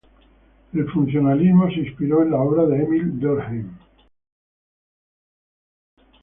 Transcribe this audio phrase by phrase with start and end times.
[0.73, 3.71] El funcionalismo se inspiró en la obra de Émile Durkheim.